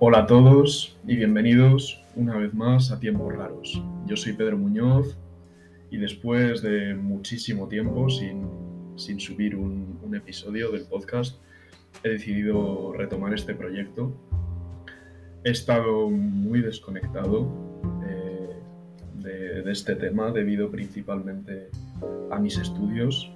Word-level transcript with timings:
Hola 0.00 0.20
a 0.20 0.26
todos 0.26 0.96
y 1.08 1.16
bienvenidos 1.16 2.00
una 2.14 2.36
vez 2.36 2.54
más 2.54 2.92
a 2.92 3.00
Tiempos 3.00 3.34
Raros. 3.34 3.82
Yo 4.06 4.16
soy 4.16 4.32
Pedro 4.32 4.56
Muñoz 4.56 5.18
y 5.90 5.96
después 5.96 6.62
de 6.62 6.94
muchísimo 6.94 7.66
tiempo 7.66 8.08
sin, 8.08 8.46
subir 9.18 9.56
un, 9.56 9.98
episodio 10.14 10.70
del 10.70 10.84
podcast, 10.84 11.40
he 12.04 12.10
decidido 12.10 12.92
retomar 12.92 13.34
este 13.34 13.54
proyecto. 13.54 14.12
He 15.42 15.50
estado 15.50 16.08
muy 16.08 16.60
desconectado 16.60 17.48
eh, 18.08 18.56
de, 19.16 19.62
de 19.62 19.72
este 19.72 19.96
tema 19.96 20.30
debido 20.30 20.70
principalmente 20.70 21.70
a 22.30 22.38
mis 22.38 22.56
estudios 22.56 23.32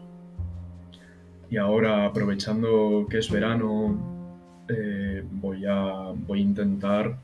y 1.51 1.57
ahora 1.57 2.07
aprovechando 2.07 3.05
que 3.11 3.19
es 3.19 3.29
verano 3.29 4.12
eh, 4.69 5.25
voy, 5.31 5.65
a, 5.67 6.13
voy 6.15 6.41
a 6.41 6.43
intentar 6.43 7.17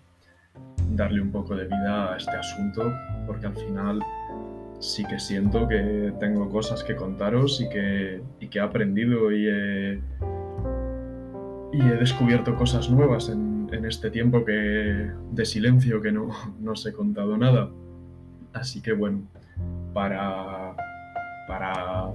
darle 0.91 1.21
un 1.21 1.31
poco 1.31 1.55
de 1.55 1.67
vida 1.67 2.13
a 2.13 2.17
este 2.17 2.37
asunto 2.37 2.93
porque 3.27 3.47
al 3.47 3.55
final 3.55 4.03
sí 4.81 5.05
que 5.05 5.19
siento 5.19 5.69
que 5.69 6.13
tengo 6.21 6.49
cosas 6.49 6.85
que 6.85 6.97
contaros 6.97 7.61
y 7.61 7.69
que, 7.69 8.23
y 8.41 8.49
que 8.49 8.59
he 8.59 8.63
aprendido 8.63 9.33
y 9.33 9.49
he, 9.49 10.01
y 11.73 11.81
he 11.81 11.97
descubierto 11.97 12.57
cosas 12.57 12.89
nuevas 12.91 13.29
en, 13.29 13.69
en, 13.73 13.85
este 13.85 14.11
tiempo 14.11 14.45
que, 14.45 15.11
de 15.33 15.45
silencio 15.45 16.01
que 16.01 16.13
no, 16.13 16.29
no 16.61 16.73
os 16.73 16.87
he 16.87 16.93
contado 16.93 17.37
nada. 17.37 17.71
Así 18.53 18.81
que 18.81 18.93
bueno, 18.93 19.23
para, 19.93 20.75
para 21.47 22.09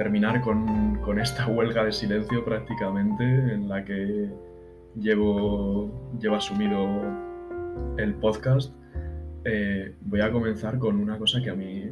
terminar 0.00 0.40
con, 0.40 1.20
esta 1.20 1.46
huelga 1.46 1.84
de 1.84 1.92
silencio 1.92 2.42
prácticamente 2.42 3.22
en 3.22 3.68
la 3.68 3.84
que 3.84 4.30
llevo, 4.96 5.90
asumido 6.34 7.02
el 7.98 8.14
podcast, 8.14 8.72
eh, 9.44 9.94
voy 10.00 10.22
a 10.22 10.32
comenzar 10.32 10.78
con 10.78 10.98
una 10.98 11.18
cosa 11.18 11.42
que 11.42 11.50
a 11.50 11.54
mí 11.54 11.90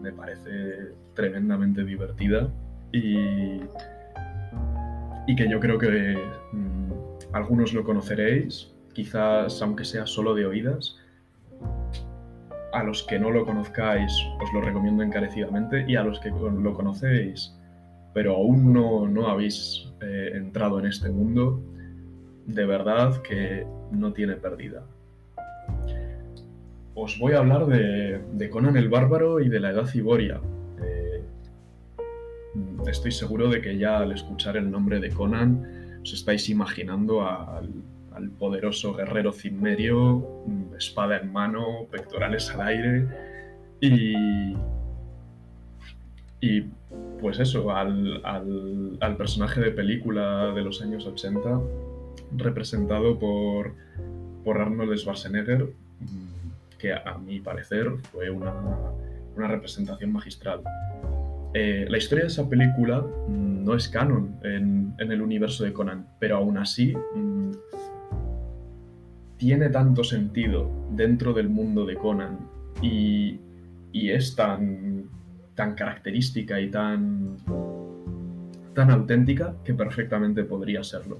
me 0.00 0.12
parece 0.12 0.92
tremendamente 1.14 1.82
divertida 1.82 2.52
y, 2.92 3.58
que 5.36 5.48
yo 5.50 5.58
creo 5.58 5.76
que 5.76 6.16
mmm, 6.52 6.92
algunos 7.32 7.72
lo 7.72 7.82
conoceréis, 7.82 8.72
quizás 8.92 9.60
aunque 9.60 9.84
sea 9.84 10.06
solo 10.06 10.36
de 10.36 10.46
oídas, 10.46 11.00
a 12.74 12.82
los 12.82 13.02
que 13.04 13.18
no 13.18 13.30
lo 13.30 13.46
conozcáis 13.46 14.12
os 14.42 14.52
lo 14.52 14.60
recomiendo 14.60 15.02
encarecidamente 15.02 15.84
y 15.88 15.96
a 15.96 16.02
los 16.02 16.20
que 16.20 16.30
lo 16.30 16.74
conocéis 16.74 17.54
pero 18.14 18.36
aún 18.36 18.72
no, 18.72 19.08
no 19.08 19.28
habéis 19.28 19.92
eh, 20.00 20.30
entrado 20.34 20.78
en 20.78 20.86
este 20.86 21.10
mundo, 21.10 21.60
de 22.46 22.64
verdad 22.64 23.20
que 23.22 23.66
no 23.90 24.12
tiene 24.12 24.36
pérdida. 24.36 24.84
Os 26.94 27.18
voy 27.18 27.32
a 27.32 27.38
hablar 27.38 27.66
de, 27.66 28.50
Conan 28.50 28.76
el 28.76 28.88
Bárbaro 28.88 29.40
y 29.40 29.48
de 29.48 29.58
la 29.58 29.70
Edad 29.70 29.86
Ciboria. 29.86 30.40
Eh, 30.80 31.22
estoy 32.86 33.10
seguro 33.10 33.48
de 33.48 33.60
que 33.60 33.76
ya 33.76 33.98
al 33.98 34.12
escuchar 34.12 34.56
el 34.56 34.70
nombre 34.70 35.00
de 35.00 35.10
Conan 35.10 35.98
os 36.00 36.12
estáis 36.12 36.48
imaginando 36.48 37.26
al 37.26 37.68
al 38.14 38.30
poderoso 38.30 38.94
guerrero 38.94 39.32
cimmerio, 39.32 40.26
espada 40.78 41.18
en 41.18 41.32
mano, 41.32 41.86
pectorales 41.90 42.50
al 42.50 42.60
aire 42.62 43.08
y, 43.80 44.54
y 46.40 46.60
pues 47.20 47.40
eso, 47.40 47.70
al, 47.74 48.20
al, 48.24 49.16
personaje 49.16 49.60
de 49.60 49.70
película 49.70 50.52
de 50.54 50.62
los 50.62 50.80
años 50.82 51.06
80 51.06 51.60
representado 52.36 53.18
por, 53.18 53.74
por 54.44 54.60
Arnold 54.60 54.96
Schwarzenegger, 54.96 55.70
que 56.78 56.92
a 56.92 57.18
mi 57.18 57.40
parecer 57.40 57.92
fue 58.12 58.30
una, 58.30 58.54
una 59.36 59.48
representación 59.48 60.12
magistral. 60.12 60.60
Eh, 61.54 61.86
la 61.88 61.98
historia 61.98 62.24
de 62.24 62.28
esa 62.28 62.48
película 62.48 63.04
no 63.28 63.74
es 63.74 63.88
canon 63.88 64.38
en, 64.42 64.94
en, 64.98 65.12
el 65.12 65.22
universo 65.22 65.64
de 65.64 65.72
Conan, 65.72 66.08
pero 66.18 66.36
aún 66.36 66.58
así 66.58 66.94
tiene 69.44 69.68
tanto 69.68 70.02
sentido 70.02 70.70
dentro 70.92 71.34
del 71.34 71.50
mundo 71.50 71.84
de 71.84 71.96
Conan 71.96 72.48
y, 72.80 73.38
es 73.92 74.34
tan, 74.34 75.10
característica 75.54 76.58
y 76.58 76.70
tan, 76.70 77.36
auténtica 78.74 79.54
que 79.62 79.74
perfectamente 79.74 80.44
podría 80.44 80.82
serlo. 80.82 81.18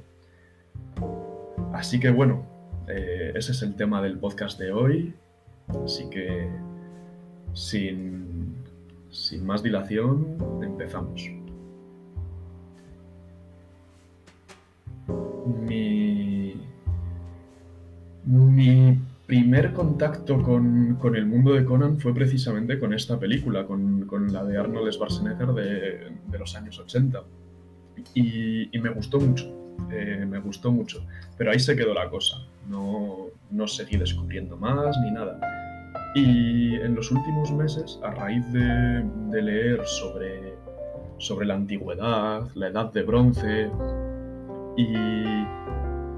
Así 1.75 2.01
que 2.01 2.09
bueno, 2.09 2.47
eh, 2.89 3.33
ese 3.35 3.53
es 3.53 3.61
el 3.61 3.75
tema 3.75 4.01
del 4.01 4.19
podcast 4.19 4.59
de 4.59 4.73
hoy. 4.73 5.13
Así 5.85 6.09
que 6.09 6.49
sin, 7.53 8.55
más 9.43 9.63
dilación, 9.63 10.39
empezamos. 10.63 11.31
Primer 19.55 19.73
contacto 19.73 20.43
con, 20.43 20.97
con, 20.97 21.15
el 21.15 21.27
mundo 21.27 21.53
de 21.53 21.65
Conan 21.65 22.01
fue 22.01 22.13
precisamente 22.13 22.77
con 22.81 22.93
esta 22.93 23.21
película, 23.21 23.65
con, 23.65 24.05
con 24.05 24.33
la 24.33 24.43
de 24.43 24.59
Arnold 24.59 24.91
Schwarzenegger 24.91 25.53
de, 25.53 26.11
de 26.27 26.39
los 26.41 26.57
años 26.57 26.77
80. 26.81 27.23
Y, 28.15 28.77
y 28.77 28.81
me 28.81 28.91
gustó 28.91 29.21
mucho, 29.21 29.77
eh, 29.93 30.27
me 30.29 30.41
gustó 30.41 30.73
mucho. 30.73 31.07
Pero 31.39 31.53
ahí 31.53 31.61
se 31.61 31.77
quedó 31.77 31.95
la 31.95 32.11
cosa, 32.11 32.39
no, 32.69 33.29
no 33.53 33.69
seguí 33.69 33.97
descubriendo 33.97 34.57
más 34.57 34.99
ni 35.05 35.13
nada. 35.13 35.39
Y 36.17 36.75
en 36.75 36.97
los 36.97 37.13
últimos 37.13 37.53
meses, 37.53 38.01
a 38.03 38.11
raíz 38.11 38.45
de, 38.53 39.05
de 39.31 39.41
leer 39.41 39.87
sobre, 39.87 40.55
sobre 41.19 41.47
la 41.47 41.55
antigüedad, 41.55 42.49
la 42.57 42.67
edad 42.67 42.93
de 42.93 43.03
bronce 43.05 43.71
y 44.77 44.95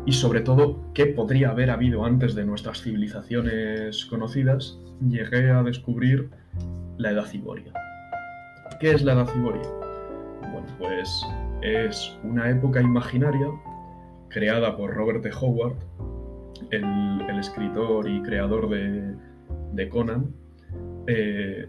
y 0.07 0.13
sobre 0.13 0.41
todo 0.41 0.79
qué 0.95 1.07
podría 1.07 1.51
haber 1.51 1.69
habido 1.69 2.05
antes 2.05 2.37
de 2.37 2.47
nuestras 2.47 2.81
civilizaciones 2.81 4.07
conocidas, 4.07 4.79
llegué 5.07 5.51
a 5.51 5.65
descubrir 5.65 6.31
la 6.97 7.11
Edad 7.11 7.27
Ciboria. 7.27 7.73
¿Qué 8.79 8.93
es 8.93 9.03
la 9.03 9.15
Edad 9.15 9.27
Ciboria? 9.27 9.69
Bueno, 10.53 10.67
pues 10.79 11.27
es 11.63 12.17
una 12.23 12.49
época 12.49 12.81
imaginaria 12.81 13.49
creada 14.29 14.77
por 14.77 14.95
Robert 14.95 15.27
E. 15.27 15.31
Howard, 15.41 15.77
el, 16.71 17.39
escritor 17.39 18.09
y 18.09 18.23
creador 18.23 18.71
de, 18.71 19.89
Conan, 19.89 20.33
eh, 21.09 21.69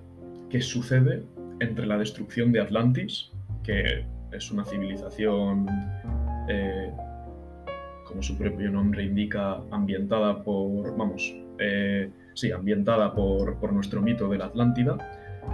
que 0.50 0.62
sucede 0.62 1.24
entre 1.60 1.88
la 1.88 1.98
destrucción 1.98 2.52
de 2.52 2.62
Atlantis, 2.62 3.32
que 3.64 4.06
es 4.32 4.52
una 4.52 4.64
civilización 4.64 5.68
eh, 6.48 6.92
como 8.08 8.24
su 8.24 8.38
propio 8.38 8.72
nombre 8.72 9.04
indica, 9.04 9.62
ambientada 9.72 10.44
por, 10.44 10.96
vamos, 10.98 11.36
eh, 11.60 12.10
sí, 12.34 12.52
ambientada 12.52 13.14
por, 13.14 13.60
por, 13.60 13.74
nuestro 13.74 14.02
mito 14.02 14.30
de 14.30 14.38
la 14.38 14.46
Atlántida, 14.46 14.98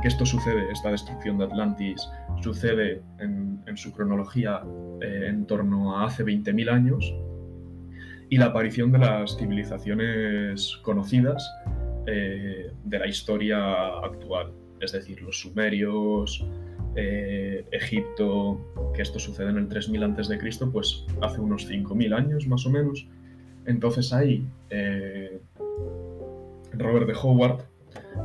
que 0.01 0.07
esto 0.07 0.25
sucede, 0.25 0.71
esta 0.71 0.91
destrucción 0.91 1.37
de 1.37 1.45
Atlantis 1.45 2.07
sucede 2.41 3.01
en, 3.19 3.61
su 3.75 3.91
cronología 3.91 4.61
eh, 5.01 5.27
en 5.29 5.45
torno 5.45 5.97
a 5.97 6.05
hace 6.05 6.23
20.000 6.23 6.69
años, 6.69 7.13
y 8.29 8.37
la 8.37 8.45
aparición 8.45 8.91
de 8.91 8.99
las 8.99 9.37
civilizaciones 9.37 10.77
conocidas 10.81 11.47
eh, 12.07 12.71
de 12.83 12.99
la 12.99 13.07
historia 13.07 13.99
actual, 13.99 14.51
es 14.79 14.91
decir, 14.91 15.21
los 15.21 15.39
sumerios, 15.39 16.45
eh, 16.95 17.65
Egipto, 17.71 18.59
que 18.93 19.01
esto 19.01 19.17
sucede 19.19 19.49
en 19.49 19.57
el 19.57 19.67
3000 19.67 20.03
a.C., 20.03 20.37
pues 20.71 21.05
hace 21.21 21.41
unos 21.41 21.65
5000 21.65 22.13
años 22.13 22.47
más 22.47 22.65
o 22.65 22.69
menos. 22.69 23.07
Entonces 23.65 24.13
ahí 24.13 24.45
eh, 24.69 25.39
Robert 26.73 27.07
de 27.07 27.13
Howard 27.13 27.63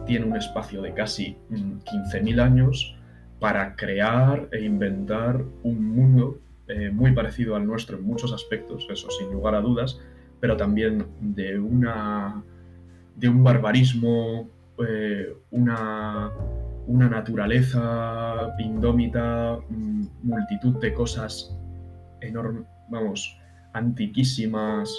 tiene 0.07 0.27
un 0.27 0.37
espacio 0.37 0.83
de 0.83 0.93
casi 0.93 1.37
15.000 1.51 2.37
mm, 2.37 2.41
años 2.41 2.95
para 3.39 3.75
crear 3.77 4.49
e 4.53 4.63
inventar 4.63 5.43
un 5.63 5.89
mundo 5.89 6.39
eh, 6.67 6.91
muy 6.91 7.13
parecido 7.13 7.57
al 7.57 7.65
nuestro 7.65 7.97
en 7.97 8.05
muchos 8.05 8.33
aspectos, 8.33 8.87
eso 8.91 9.09
sin 9.11 9.33
lugar 9.33 9.55
a 9.55 9.61
dudas, 9.61 9.99
pero 10.41 10.57
también 10.57 11.07
de, 11.21 11.59
una, 11.59 12.43
de 13.17 13.29
un 13.29 13.43
barbarismo, 13.43 14.49
una 15.51 16.31
una 16.89 17.09
naturaleza 17.09 18.55
indómita, 18.59 19.59
mm, 19.69 20.07
multitud 20.23 20.81
de 20.81 20.95
cosas 20.95 21.55
enormes, 22.23 22.65
vamos, 22.89 23.39
antiquísimas, 23.75 24.91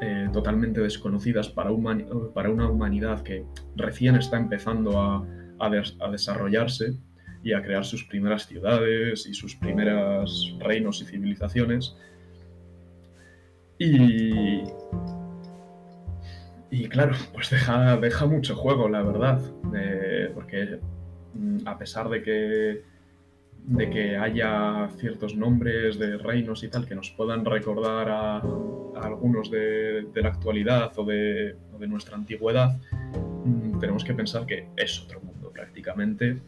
eh, 0.00 0.28
totalmente 0.32 0.80
desconocidas 0.80 1.48
para, 1.48 1.70
una 1.70 2.68
humanidad 2.68 3.22
que 3.22 3.44
recién 3.76 4.16
está 4.16 4.36
empezando 4.36 5.00
a, 5.00 5.24
desarrollarse 6.10 6.94
y 7.44 7.52
a 7.52 7.62
crear 7.62 7.84
sus 7.84 8.04
primeras 8.04 8.46
ciudades 8.46 9.26
y 9.26 9.34
sus 9.34 9.54
primeros 9.54 10.56
reinos 10.58 11.00
y 11.00 11.04
civilizaciones. 11.04 11.94
Y, 13.78 14.62
y 16.70 16.88
claro, 16.88 17.14
pues 17.32 17.50
deja, 17.50 18.26
mucho 18.26 18.56
juego, 18.56 18.88
la 18.88 19.02
verdad, 19.02 19.40
eh, 19.74 20.30
porque 20.34 20.80
a 21.64 21.78
pesar 21.78 22.08
de 22.08 22.22
que, 22.22 22.82
de 23.66 23.90
que 23.90 24.16
haya 24.16 24.88
ciertos 24.98 25.36
nombres 25.36 25.98
de 25.98 26.18
reinos 26.18 26.62
y 26.62 26.68
tal 26.68 26.86
que 26.86 26.94
nos 26.94 27.10
puedan 27.10 27.44
recordar 27.44 28.08
a, 28.08 28.36
algunos 29.02 29.50
de, 29.50 30.08
la 30.14 30.28
actualidad 30.28 30.92
o 30.98 31.04
de, 31.04 31.56
de 31.78 31.86
nuestra 31.86 32.16
antigüedad, 32.16 32.76
mm, 33.44 33.78
tenemos 33.78 34.04
que 34.04 34.14
pensar 34.14 34.46
que 34.46 34.68
es 34.76 35.00
otro 35.02 35.20
mundo 35.20 35.50
prácticamente. 35.50 36.38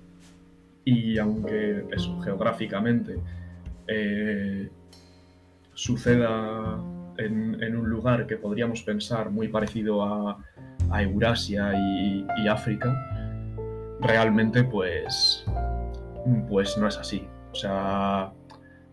Y 0.84 1.16
aunque 1.18 1.84
eso, 1.92 2.20
geográficamente, 2.20 3.16
eh, 3.86 4.68
suceda 5.74 6.78
en, 7.18 7.76
un 7.76 7.88
lugar 7.88 8.26
que 8.26 8.36
podríamos 8.36 8.82
pensar 8.82 9.30
muy 9.30 9.48
parecido 9.48 10.04
a, 10.04 10.38
Eurasia 11.00 11.72
y, 11.74 12.48
África, 12.48 12.92
realmente 14.02 14.64
pues, 14.64 15.44
pues 16.48 16.76
no 16.78 16.88
es 16.88 16.98
así. 16.98 17.26
O 17.52 17.54
sea, 17.54 18.32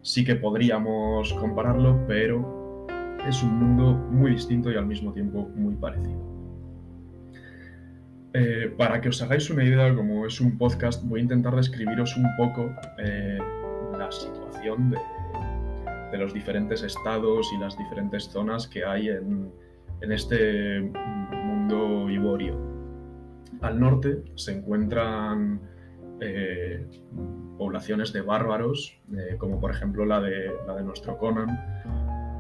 sí 0.02 0.24
que 0.24 0.36
podríamos 0.36 1.34
compararlo, 1.34 2.06
pero 2.08 2.88
es 3.28 3.44
un 3.44 3.60
mundo 3.60 3.94
muy 4.12 4.32
distinto 4.32 4.72
y 4.72 4.76
al 4.76 4.86
mismo 4.86 5.14
tiempo 5.14 5.50
muy 5.56 5.76
parecido. 5.76 6.30
Eh, 8.34 8.74
para 8.78 9.02
que 9.02 9.10
os 9.10 9.22
hagáis 9.24 9.50
una 9.50 9.64
idea, 9.64 9.94
como 9.96 10.26
es 10.26 10.40
un 10.40 10.58
podcast, 10.58 11.04
voy 11.04 11.20
a 11.20 11.24
intentar 11.24 11.56
describiros 11.56 12.16
un 12.16 12.28
poco 12.38 12.72
eh, 13.00 13.40
la 13.98 14.12
situación 14.12 14.92
de, 14.92 16.18
los 16.18 16.34
diferentes 16.34 16.84
estados 16.84 17.52
y 17.56 17.60
las 17.60 17.78
diferentes 17.78 18.26
zonas 18.26 18.68
que 18.68 18.84
hay 18.84 19.10
en, 19.10 19.52
este 20.02 20.82
mundo 20.82 22.10
iborio. 22.10 22.69
Al 23.62 23.80
norte 23.80 24.24
se 24.36 24.58
encuentran 24.58 25.62
eh, 26.22 26.86
poblaciones 27.58 28.14
de 28.14 28.22
bárbaros, 28.22 28.98
eh, 29.12 29.36
como 29.38 29.60
por 29.60 29.72
ejemplo 29.72 30.06
la 30.06 30.22
de, 30.22 30.52
la 30.66 30.76
de 30.76 30.84
nuestro 30.84 31.18
Conan, 31.18 31.50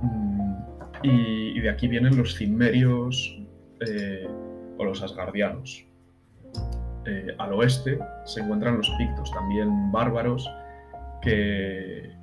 mm, 0.01 0.56
y, 1.04 1.60
de 1.60 1.69
aquí 1.69 1.88
vienen 1.88 2.18
los 2.18 2.36
cimmerios 2.36 3.38
eh, 3.81 4.27
o 4.77 4.86
los 4.86 5.01
asgardianos. 5.01 5.86
al 7.38 7.54
oeste 7.54 7.98
se 8.25 8.42
encuentran 8.42 8.77
los 8.77 8.89
pictos, 8.98 9.31
también 9.31 9.92
bárbaros, 9.92 10.48
que, 11.21 12.13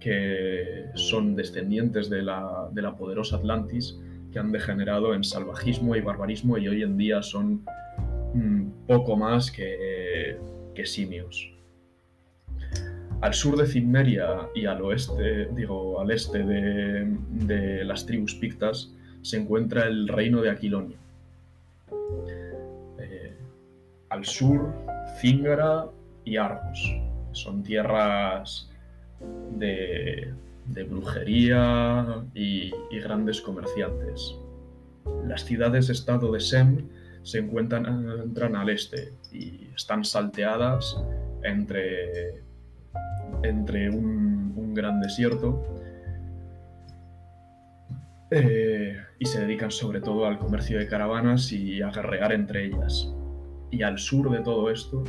que 0.00 0.86
son 0.94 1.34
descendientes 1.34 2.08
de 2.08 2.22
la, 2.22 2.94
poderosa 2.98 3.36
Atlantis, 3.36 3.98
que 4.32 4.38
han 4.38 4.52
degenerado 4.52 5.14
en 5.14 5.24
salvajismo 5.24 5.96
y 5.96 6.00
barbarismo 6.00 6.58
y 6.58 6.68
hoy 6.68 6.82
en 6.82 6.96
día 6.96 7.22
son 7.22 7.64
poco 8.86 9.16
más 9.16 9.50
que, 9.50 10.38
simios. 10.84 11.52
Al 13.22 13.32
sur 13.32 13.56
de 13.56 13.66
Cimmeria 13.66 14.48
y 14.54 14.66
al 14.66 14.82
oeste, 14.82 15.48
digo, 15.54 16.00
al 16.00 16.10
este 16.10 16.44
de, 16.44 17.84
las 17.84 18.04
tribus 18.04 18.34
pictas, 18.34 18.92
se 19.22 19.38
encuentra 19.38 19.86
el 19.86 20.06
reino 20.06 20.42
de 20.42 20.50
Aquilonia. 20.50 20.98
Eh, 22.98 23.32
al 24.10 24.24
sur, 24.24 24.72
Cíngara 25.20 25.86
y 26.24 26.36
Argos. 26.36 26.94
Son 27.32 27.62
tierras 27.62 28.70
de, 29.58 30.34
brujería 30.88 32.24
y, 32.34 32.70
grandes 33.00 33.40
comerciantes. 33.40 34.36
Las 35.26 35.44
ciudades-estado 35.44 36.32
de 36.32 36.40
Sem 36.40 36.88
se 37.26 37.38
encuentran 37.38 37.84
entran 38.22 38.54
al 38.54 38.70
este 38.70 39.12
y 39.32 39.68
están 39.74 40.04
salteadas 40.04 40.96
entre, 41.42 42.42
entre 43.42 43.90
un, 43.90 44.72
gran 44.74 45.00
desierto 45.00 45.64
eh, 48.30 48.94
y 49.18 49.24
se 49.24 49.40
dedican 49.40 49.70
sobre 49.70 50.02
todo 50.02 50.26
al 50.26 50.38
comercio 50.38 50.78
de 50.78 50.86
caravanas 50.86 51.50
y 51.50 51.80
a 51.80 51.90
guerrear 51.90 52.32
entre 52.32 52.66
ellas. 52.66 53.10
Y 53.70 53.82
al 53.82 53.98
sur 53.98 54.30
de 54.30 54.40
todo 54.40 54.70
esto 54.70 55.02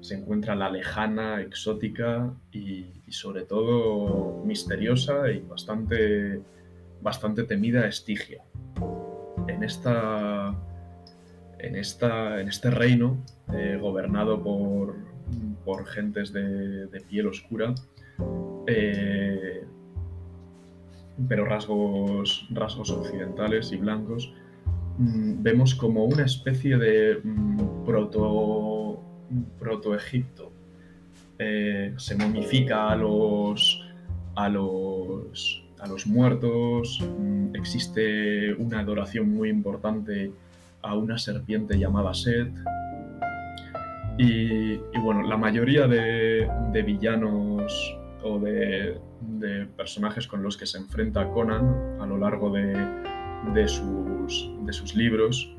se 0.00 0.16
encuentra 0.16 0.56
la 0.56 0.68
lejana, 0.70 1.40
exótica 1.40 2.34
y, 2.50 2.86
sobre 3.10 3.42
todo 3.42 4.42
misteriosa 4.44 5.30
y 5.30 5.38
bastante, 5.40 6.42
bastante 7.00 7.44
temida 7.44 7.86
Estigia. 7.86 8.42
En, 9.46 9.62
esta, 9.62 10.52
en, 11.58 11.76
esta, 11.76 12.40
en 12.40 12.48
este 12.48 12.70
reino, 12.70 13.18
eh, 13.52 13.78
gobernado 13.80 14.42
por, 14.42 14.96
por 15.64 15.86
gentes 15.86 16.32
de, 16.32 16.88
piel 17.08 17.28
oscura, 17.28 17.74
eh, 18.66 19.64
pero 21.28 21.44
rasgos, 21.44 22.46
rasgos 22.50 22.90
occidentales 22.90 23.72
y 23.72 23.76
blancos, 23.76 24.32
mm, 24.98 25.42
vemos 25.42 25.74
como 25.74 26.04
una 26.04 26.24
especie 26.24 26.76
de 26.76 27.20
mm, 27.22 27.84
proto 27.84 29.02
proto-Egipto. 29.58 30.52
Eh, 31.38 31.94
se 31.96 32.16
momifica 32.16 32.90
a 32.90 32.96
los, 32.96 33.84
a 34.36 34.48
los, 34.48 35.64
a 35.80 35.86
los 35.88 36.06
muertos, 36.06 37.00
mm, 37.02 37.54
existe 37.54 38.54
una 38.54 38.80
adoración 38.80 39.30
muy 39.30 39.50
importante 39.50 40.32
a 40.82 40.94
una 40.94 41.18
serpiente 41.18 41.78
llamada 41.78 42.14
Set. 42.14 42.52
Y, 44.18 44.76
bueno, 44.98 45.22
la 45.22 45.36
mayoría 45.36 45.86
de, 45.86 46.48
villanos 46.84 47.98
o 48.22 48.38
de, 48.38 48.98
personajes 49.76 50.26
con 50.26 50.42
los 50.42 50.56
que 50.56 50.66
se 50.66 50.78
enfrenta 50.78 51.30
Conan 51.30 52.00
a 52.00 52.06
lo 52.06 52.16
largo 52.16 52.50
de, 52.50 53.68
sus, 53.68 54.94
libros 54.94 55.54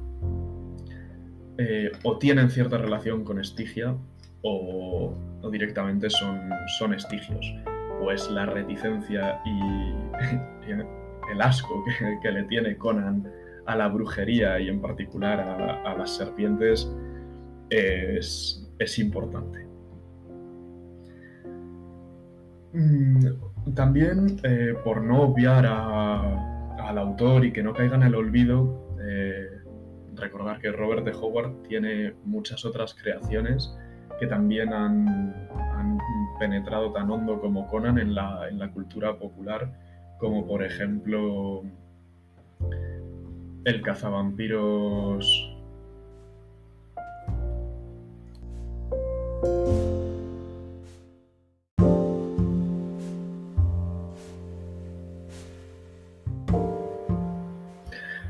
eh, 1.57 1.91
o 2.03 2.17
tienen 2.17 2.49
cierta 2.49 2.77
relación 2.77 3.23
con 3.23 3.39
Estigia 3.39 3.95
o, 4.41 5.13
directamente 5.51 6.09
son, 6.09 6.49
son 6.79 6.93
estigios. 6.93 7.53
Pues 8.01 8.29
la 8.29 8.45
reticencia 8.45 9.39
y, 9.45 10.71
el 11.31 11.41
asco 11.41 11.83
que, 12.21 12.31
le 12.31 12.43
tiene 12.43 12.77
Conan 12.77 13.27
a 13.67 13.75
la 13.75 13.87
brujería 13.89 14.59
y 14.59 14.69
en 14.69 14.81
particular 14.81 15.39
a, 15.41 15.93
las 15.95 16.15
serpientes 16.15 16.89
es, 17.69 18.63
importante. 18.97 19.67
Mm, 22.73 23.73
también, 23.75 24.39
eh, 24.43 24.73
por 24.83 25.01
no 25.01 25.21
obviar 25.21 25.65
al 25.65 26.97
autor 26.97 27.45
y 27.45 27.51
que 27.51 27.61
no 27.61 27.73
caiga 27.73 27.95
en 27.95 28.03
el 28.03 28.15
olvido, 28.15 28.95
eh, 29.05 29.49
recordar 30.15 30.59
que 30.59 30.71
Robert 30.71 31.03
de 31.03 31.11
Howard 31.11 31.63
tiene 31.67 32.13
muchas 32.23 32.63
otras 32.63 32.93
creaciones 32.93 33.75
que 34.19 34.27
también 34.27 34.73
han, 34.73 35.45
penetrado 36.39 36.91
tan 36.91 37.09
hondo 37.09 37.41
como 37.41 37.65
Conan 37.65 37.97
en 37.97 38.13
la, 38.13 38.47
en 38.47 38.59
la 38.59 38.69
cultura 38.69 39.17
popular, 39.17 39.71
como 40.19 40.45
por 40.45 40.63
ejemplo 40.63 41.63
el 43.65 43.81
cazavampiros 43.81 45.57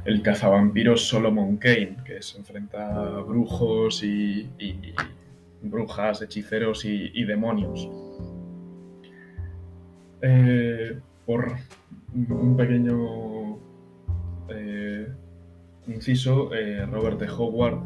el 0.07 0.21
cazavampiro 0.21 0.95
Solomon 0.95 1.57
Kane, 1.57 1.97
que 2.05 2.21
se 2.21 2.37
enfrenta 2.37 2.95
a 2.95 3.21
brujos 3.21 4.01
y, 4.03 4.49
brujas, 5.61 6.21
hechiceros 6.21 6.85
y, 6.85 7.23
demonios. 7.25 7.89
Eh, 10.21 10.97
por 11.25 11.57
un 12.15 12.55
pequeño 12.55 13.57
eh, 14.49 14.86
inciso, 15.87 16.53
eh, 16.53 16.85
Robert 16.85 17.19
de 17.19 17.29
Howard 17.29 17.79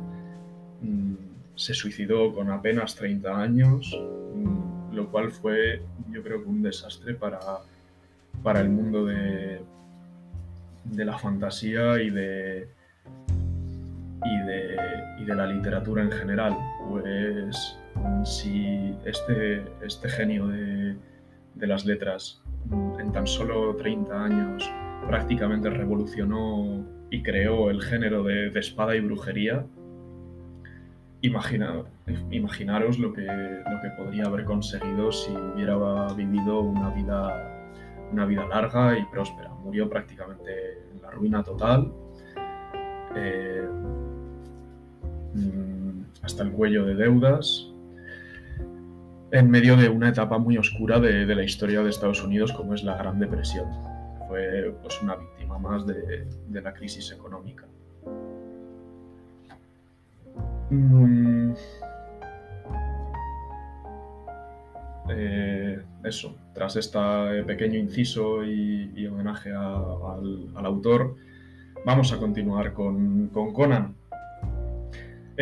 mm, 0.82 1.14
se 1.56 1.74
suicidó 1.74 2.34
con 2.34 2.50
apenas 2.50 2.96
30 2.96 3.40
años, 3.40 3.98
mm, 4.36 4.96
lo 4.96 5.10
cual 5.12 5.32
fue 5.32 5.82
yo 6.12 6.22
creo 6.24 6.44
que 6.44 6.50
un 6.50 6.62
desastre 6.62 7.14
para, 7.14 7.40
para 8.44 8.60
el 8.62 8.70
mundo 8.70 9.06
de, 9.06 9.62
de 10.84 11.06
la 11.06 11.18
fantasía 11.18 12.02
y 12.02 12.10
de, 12.10 12.68
y 14.26 14.46
de, 14.48 14.78
y 15.20 15.26
de 15.26 15.36
la 15.36 15.48
literatura 15.48 16.04
en 16.04 16.12
general. 16.12 16.58
Pues 16.90 17.78
si 18.24 18.96
este, 19.06 19.64
este 19.86 20.10
genio 20.10 20.48
de, 20.48 20.96
de 21.56 21.68
las 21.68 21.86
letras 21.86 22.42
en 23.00 23.12
tan 23.12 23.28
solo 23.28 23.76
30 23.76 24.24
años 24.24 24.72
prácticamente 25.08 25.70
revolucionó 25.70 26.86
y 27.12 27.22
creó 27.22 27.70
el 27.70 27.82
género 27.82 28.24
de, 28.24 28.48
espada 28.58 28.96
y 28.96 29.02
brujería, 29.02 29.66
imaginaros 31.22 32.98
lo 32.98 33.14
que, 33.14 33.22
lo 33.22 33.82
que 33.82 33.90
podría 33.98 34.26
haber 34.26 34.46
conseguido 34.46 35.12
si 35.12 35.30
hubiera 35.32 35.76
vivido 36.14 36.62
una 36.62 36.90
vida, 36.90 37.68
una 38.12 38.26
vida 38.26 38.48
larga 38.48 38.98
y 38.98 39.06
próspera. 39.12 39.50
Murió 39.50 39.90
prácticamente 39.90 40.80
en 40.94 41.02
la 41.02 41.12
ruina 41.12 41.44
total, 41.44 41.92
eh, 43.16 43.68
mm, 45.36 46.02
hasta 46.24 46.44
el 46.44 46.52
cuello 46.54 46.86
de 46.86 46.96
deudas, 46.96 47.68
en 49.32 49.50
medio 49.50 49.76
de 49.76 49.90
una 49.90 50.10
etapa 50.10 50.38
muy 50.38 50.58
oscura 50.58 51.00
de, 51.00 51.26
la 51.26 51.44
historia 51.44 51.84
de 51.84 51.90
Estados 51.90 52.24
Unidos 52.24 52.54
como 52.54 52.74
es 52.74 52.84
la 52.84 52.96
Gran 52.96 53.20
Depresión. 53.20 53.68
Fue 54.30 54.74
pues, 54.82 55.02
una 55.02 55.16
víctima 55.18 55.41
más 55.60 55.86
de, 55.86 56.28
la 56.52 56.74
crisis 56.74 57.12
económica. 57.12 57.66
Mm. 60.70 61.54
Eh, 65.10 65.82
eso, 66.04 66.38
tras 66.54 66.76
este 66.78 67.00
pequeño 67.46 67.78
inciso 67.78 68.44
y, 68.46 69.06
homenaje 69.08 69.52
al, 69.52 70.66
autor, 70.66 71.16
vamos 71.86 72.14
a 72.14 72.18
continuar 72.18 72.74
con 72.74 73.28
Conan. 73.30 73.96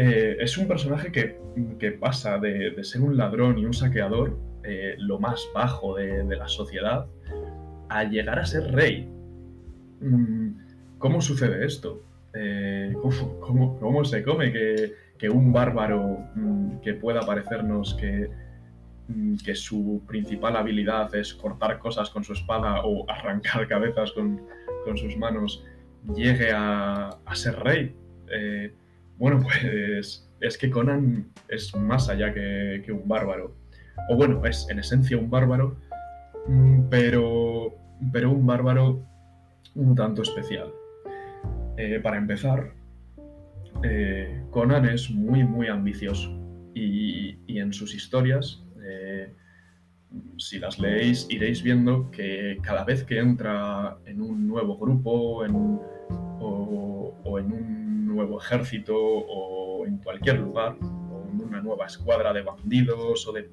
Eh, 0.01 0.38
es 0.39 0.58
un 0.58 0.66
personaje 0.66 1.12
que, 1.12 1.92
pasa 1.92 2.38
de, 2.38 2.82
ser 2.84 3.01
un 3.01 3.18
ladrón 3.18 3.58
y 3.58 3.66
un 3.66 3.74
saqueador, 3.74 4.39
eh, 4.63 4.96
lo 4.98 5.20
más 5.20 5.46
bajo 5.54 5.96
de, 5.96 6.24
la 6.24 6.48
sociedad, 6.48 7.08
a 7.89 8.06
llegar 8.06 8.39
a 8.39 8.46
ser 8.46 8.72
rey. 8.72 9.10
Mm, 10.01 10.98
¿Cómo 10.98 11.22
sucede 11.22 11.65
esto? 11.65 12.03
Eh, 12.34 12.94
¿cómo, 13.01 14.06
se 14.06 14.24
come 14.24 14.51
que, 14.51 15.29
un 15.29 15.51
bárbaro 15.51 16.20
mm, 16.36 16.79
que 16.82 16.94
pueda 16.94 17.22
parecernos 17.22 17.96
que, 17.96 18.29
mm, 19.08 19.38
que, 19.38 19.56
su 19.56 20.01
principal 20.08 20.56
habilidad 20.56 21.13
es 21.15 21.34
cortar 21.34 21.79
cosas 21.79 22.10
con 22.10 22.24
su 22.24 22.34
espada 22.34 22.82
o 22.84 23.10
arrancar 23.10 23.68
cabezas 23.68 24.12
con, 24.12 24.41
sus 24.96 25.15
manos 25.18 25.63
llegue 26.15 26.51
a, 26.51 27.15
ser 27.34 27.60
rey? 27.60 27.96
Bueno, 29.20 29.39
pues 29.44 30.27
es 30.39 30.58
que 30.58 30.70
Conan 30.70 31.32
es 31.48 31.75
más 31.75 32.10
allá 32.10 32.34
que, 32.34 32.91
un 32.91 33.08
bárbaro. 33.08 33.53
O 34.10 34.15
bueno, 34.15 34.44
es 34.46 34.68
en 34.70 34.79
esencia 34.79 35.18
un 35.18 35.29
bárbaro, 35.29 35.77
pero, 36.89 37.75
pero 38.12 38.32
un 38.32 38.48
bárbaro 38.48 39.09
un 39.80 39.96
tanto 39.96 40.22
especial. 40.22 40.72
Eh, 41.78 42.00
para 42.02 42.18
empezar, 42.18 42.74
eh, 43.84 44.44
Conan 44.52 44.86
es 44.86 45.10
muy, 45.10 45.44
muy 45.44 45.68
ambicioso 45.68 46.30
y, 46.74 47.38
en 47.48 47.74
sus 47.74 47.96
historias, 47.96 48.64
eh, 48.84 49.34
si 50.38 50.60
las 50.60 50.80
leéis, 50.80 51.28
iréis 51.30 51.64
viendo 51.64 52.12
que 52.12 52.58
cada 52.62 52.84
vez 52.84 53.04
que 53.04 53.20
entra 53.20 53.98
en 54.06 54.22
un 54.22 54.48
nuevo 54.48 54.78
grupo 54.78 55.12
o 55.12 55.46
en 55.46 55.56
un 57.52 58.06
nuevo 58.06 58.42
ejército 58.42 58.96
o 58.98 59.86
en 59.86 59.98
cualquier 59.98 60.40
lugar, 60.40 60.78
o 60.82 61.26
en 61.32 61.42
una 61.42 61.62
nueva 61.62 61.86
escuadra 61.86 62.34
de 62.34 62.42
bandidos 62.42 63.28
o 63.28 63.32
de 63.32 63.50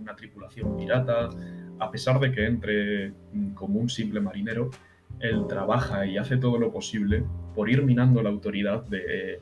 una 0.00 0.14
tripulación 0.14 0.76
pirata, 0.76 1.30
a 1.78 1.90
pesar 1.90 2.20
de 2.20 2.30
que 2.30 2.46
entre 2.46 3.12
como 3.54 3.80
un 3.80 3.88
simple 3.88 4.20
marinero, 4.20 4.70
él 5.20 5.46
trabaja 5.48 6.06
y 6.06 6.18
hace 6.18 6.36
todo 6.36 6.58
lo 6.58 6.72
posible 6.72 7.24
por 7.54 7.68
ir 7.70 7.82
minando 7.82 8.22
la 8.22 8.30
autoridad 8.30 8.84
de, 8.84 9.40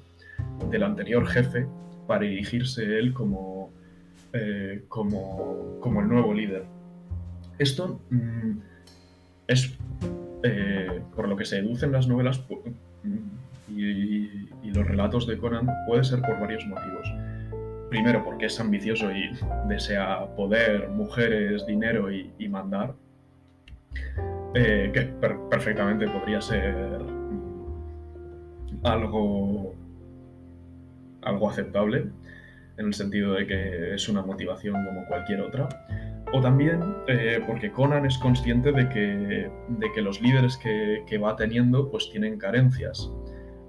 del 0.71 0.83
anterior 0.83 1.27
jefe 1.27 1.67
para 2.07 2.25
erigirse 2.25 2.99
él 2.99 3.13
como, 3.13 3.71
eh, 4.33 4.85
como, 4.89 5.79
como, 5.81 6.01
el 6.01 6.09
nuevo 6.09 6.35
líder. 6.35 6.65
Esto 7.59 8.01
mm, 8.11 8.59
es, 9.47 9.79
eh, 10.43 11.01
por 11.15 11.29
lo 11.29 11.37
que 11.37 11.45
se 11.45 11.57
deducen 11.57 11.93
las 11.93 12.09
novelas, 12.09 12.43
y, 13.69 14.49
los 14.69 14.87
relatos 14.87 15.27
de 15.27 15.39
Conan 15.39 15.67
puede 15.87 16.05
ser 16.05 16.21
por 16.21 16.39
varios 16.39 16.65
motivos. 16.67 17.11
Primero, 17.89 18.23
porque 18.23 18.47
es 18.47 18.61
ambicioso 18.61 19.11
y 19.11 19.31
desea 19.67 20.27
poder, 20.37 20.91
mujeres, 20.91 21.67
dinero 21.67 22.13
y, 22.13 22.49
mandar, 22.49 22.95
eh, 24.55 24.91
que 24.93 25.03
perfectamente 25.51 26.07
podría 26.09 26.41
ser 26.41 27.01
algo, 28.85 29.75
algo 31.23 31.51
aceptable, 31.51 32.11
en 32.79 32.87
el 32.87 32.95
sentido 32.95 33.35
de 33.35 33.47
que 33.47 33.95
es 33.95 34.09
una 34.09 34.23
motivación 34.23 34.75
como 34.85 35.07
cualquier 35.07 35.41
otra. 35.41 35.69
O 36.33 36.41
también 36.41 36.83
eh, 37.09 37.43
porque 37.47 37.71
Conan 37.73 38.05
es 38.05 38.19
consciente 38.19 38.73
de 38.73 38.89
que, 38.89 39.51
de 39.69 39.93
que 39.95 40.03
los 40.03 40.21
líderes 40.21 40.59
que, 40.59 41.03
que, 41.07 41.17
va 41.17 41.37
teniendo 41.37 41.91
pues 41.91 42.11
tienen 42.11 42.39
carencias 42.39 43.11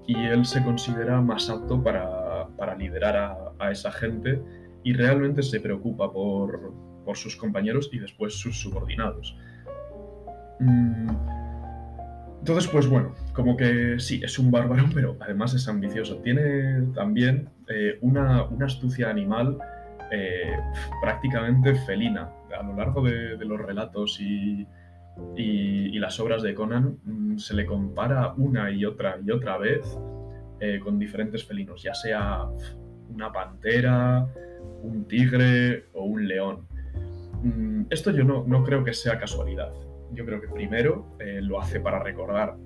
y 0.06 0.26
él 0.26 0.44
se 0.44 0.62
considera 0.62 1.20
más 1.20 1.48
apto 1.48 1.82
para, 1.82 2.48
para 2.56 2.74
liderar 2.74 3.54
a, 3.58 3.70
esa 3.70 3.90
gente 3.92 4.42
y 4.82 4.92
realmente 4.92 5.42
se 5.42 5.60
preocupa 5.60 6.12
por, 6.12 6.74
por, 7.04 7.16
sus 7.16 7.36
compañeros 7.36 7.88
y 7.92 7.98
después 7.98 8.34
sus 8.34 8.60
subordinados. 8.60 9.36
Mm, 10.60 11.10
entonces, 12.40 12.70
pues 12.70 12.88
bueno, 12.88 13.14
como 13.34 13.56
que 13.56 13.98
sí, 13.98 14.20
es 14.24 14.38
un 14.38 14.50
bárbaro, 14.50 14.84
pero 14.94 15.16
además 15.20 15.54
es 15.54 15.68
ambicioso. 15.68 16.16
Tiene 16.16 16.82
también 16.94 17.48
eh, 17.68 17.98
una, 18.00 18.46
astucia 18.64 19.10
animal 19.10 19.58
eh, 20.10 20.56
prácticamente 21.02 21.74
felina. 21.74 22.30
A 22.58 22.62
lo 22.62 22.76
largo 22.76 23.02
de, 23.02 23.36
los 23.44 23.60
relatos 23.60 24.20
y, 24.20 24.66
las 25.98 26.18
obras 26.18 26.42
de 26.42 26.54
Conan 26.54 26.98
mm, 27.04 27.36
se 27.36 27.54
le 27.54 27.66
compara 27.66 28.32
una 28.38 28.70
y 28.70 28.86
otra 28.86 29.18
y 29.22 29.30
otra 29.30 29.58
vez 29.58 29.98
eh, 30.60 30.80
con 30.80 30.98
diferentes 30.98 31.44
felinos, 31.44 31.82
ya 31.82 31.94
sea 31.94 32.46
una 33.08 33.32
pantera, 33.32 34.26
un 34.82 35.06
tigre 35.06 35.86
o 35.92 36.04
un 36.04 36.26
león. 36.26 36.66
Mm, 37.42 37.84
esto 37.90 38.10
yo 38.10 38.24
no, 38.24 38.64
creo 38.64 38.84
que 38.84 38.92
sea 38.92 39.18
casualidad. 39.18 39.72
Yo 40.12 40.24
creo 40.24 40.40
que 40.40 40.48
primero 40.48 41.06
eh, 41.18 41.40
lo 41.42 41.60
hace 41.60 41.80
para 41.80 42.02
recordar 42.02 42.56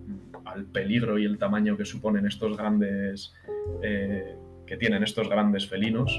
al 0.44 0.64
peligro 0.66 1.18
y 1.18 1.24
el 1.24 1.38
tamaño 1.38 1.76
que 1.76 1.84
suponen 1.84 2.26
estos 2.26 2.56
grandes, 2.56 3.34
eh, 3.82 4.36
que 4.66 4.76
tienen 4.76 5.02
estos 5.02 5.28
grandes 5.28 5.66
felinos. 5.68 6.10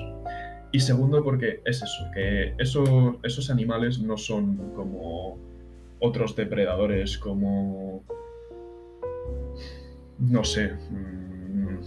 Y 0.71 0.79
segundo 0.79 1.23
porque 1.23 1.61
es 1.65 1.81
eso, 1.81 2.11
que 2.13 2.53
esos 2.57 3.49
animales 3.49 3.99
no 3.99 4.17
son 4.17 4.73
como 4.75 5.37
otros 5.99 6.35
depredadores 6.35 7.17
como, 7.17 8.03
no 10.19 10.43
sé, 10.43 10.73
mm, 10.91 11.77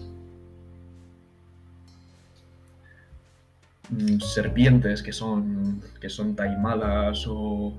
mm, 3.91 4.21
serpientes 4.21 5.03
que 5.03 5.13
son, 5.13 5.83
que 6.01 6.09
son 6.09 6.35
taimadas 6.35 7.27
o, 7.29 7.75